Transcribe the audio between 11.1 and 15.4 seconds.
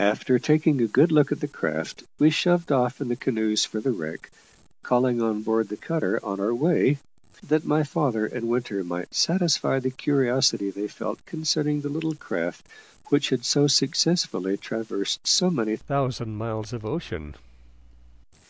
concerning the little craft which had so successfully traversed